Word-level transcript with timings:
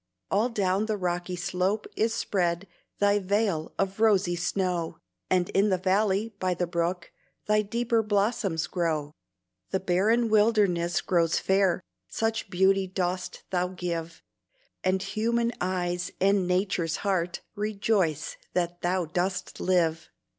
All 0.31 0.49
down 0.49 0.87
the 0.87 0.97
rocky 0.97 1.35
slope 1.35 1.85
is 1.95 2.11
spread 2.11 2.67
Thy 2.97 3.19
veil 3.19 3.71
of 3.77 3.99
rosy 3.99 4.35
snow, 4.35 4.97
And 5.29 5.49
in 5.49 5.69
the 5.69 5.77
valley 5.77 6.33
by 6.39 6.55
the 6.55 6.65
brook, 6.65 7.11
Thy 7.45 7.61
deeper 7.61 8.01
blossoms 8.01 8.65
grow. 8.65 9.11
The 9.69 9.79
barren 9.79 10.27
wilderness 10.27 11.01
grows 11.01 11.37
fair, 11.37 11.83
Such 12.09 12.49
beauty 12.49 12.87
dost 12.87 13.43
thou 13.51 13.67
give; 13.67 14.23
And 14.83 15.03
human 15.03 15.51
eyes 15.61 16.09
and 16.19 16.47
Nature's 16.47 16.97
heart 17.05 17.41
Rejoice 17.53 18.37
that 18.53 18.81
thou 18.81 19.05
dost 19.05 19.59
live. 19.59 20.09